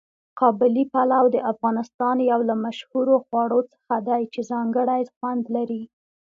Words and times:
قابلي 0.39 0.83
پلو 0.93 1.23
د 1.31 1.37
افغانستان 1.51 2.17
یو 2.31 2.39
له 2.49 2.55
مشهورو 2.65 3.15
خواړو 3.25 3.59
څخه 3.73 3.95
دی 4.07 4.21
چې 4.33 4.41
ځانګړی 4.51 5.01
خوند 5.15 5.43
لري. 5.55 5.83